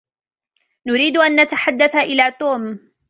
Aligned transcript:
نريد 0.87 1.17
أن 1.17 1.41
نتحدث 1.43 1.95
إلى 1.95 2.31
توم. 2.39 2.91